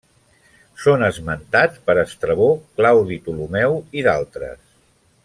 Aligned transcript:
Són 0.85 1.03
esmentats 1.07 1.83
per 1.89 1.95
Estrabó, 2.05 2.47
Claudi 2.79 3.19
Ptolemeu 3.27 3.77
i 4.01 4.07
d'altres. 4.09 4.65